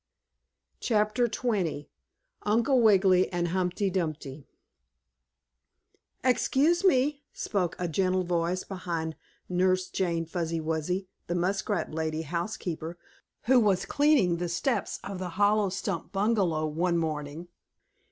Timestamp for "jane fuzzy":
9.89-10.59